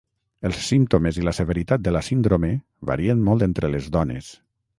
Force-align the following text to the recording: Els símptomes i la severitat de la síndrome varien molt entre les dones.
Els 0.47 0.61
símptomes 0.69 1.19
i 1.19 1.25
la 1.27 1.33
severitat 1.39 1.83
de 1.89 1.93
la 1.93 2.01
síndrome 2.07 2.51
varien 2.93 3.23
molt 3.29 3.47
entre 3.51 3.71
les 3.77 3.93
dones. 3.99 4.33